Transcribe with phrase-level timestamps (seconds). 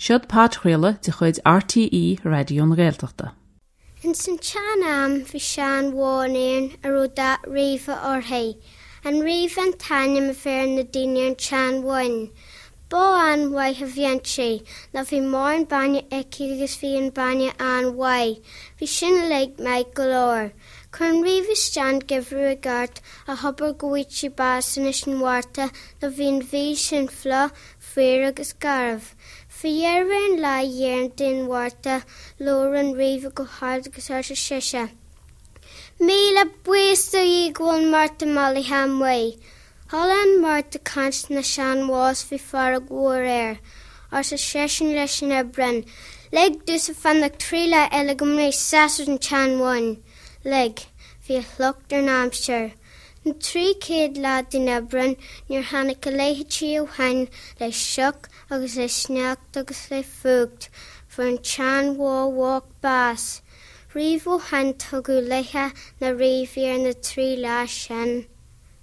[0.00, 3.34] Siod pátréile de chuid RTí radioún réalteachta.
[4.02, 8.56] An san teanam fi sean bháin a ruda riomh orthaí,
[9.04, 12.30] an riomh an taine a fear na dainean teanhain,
[12.90, 14.48] Bó an waith a bhíon sé
[14.92, 18.40] na bhí mór an banne eici agus bhí an banne an waid,
[18.80, 20.50] hí sin le meid golóir.
[20.96, 22.98] chun riomhstean gibhrú a gart
[23.28, 25.68] a hobar gohaid si bas san is an bhharrta
[26.02, 27.42] na bhíon bhí sin flo
[27.92, 29.12] fér agus garbh.
[29.60, 32.00] Fihéarhann le dhéan duhharrta
[32.48, 34.84] lór an riomh go hard agus ar se siise.
[36.10, 39.16] Míle buiste í ghfuil marta malí hamha.
[39.92, 42.80] Hallan mar de kant na seanhás fi far a
[43.26, 43.58] air,
[44.12, 45.84] ar sa sesin leis sin a brenn,
[46.30, 49.98] le dus a fanna tríle eile go mééis sa an teanhain.
[50.44, 50.62] le
[51.26, 52.70] hí chlocht ar námseir.
[53.24, 55.18] Na trí céad lá duine brunn
[55.48, 57.26] níor hána go léthe trí ó hain
[57.58, 60.68] le seach agus le sneacht agus le fugt
[61.08, 63.40] fu an teanhháhhaach bás.
[63.92, 68.28] Riomh ó hain tugu lethe na réomhíar na trí lá sin.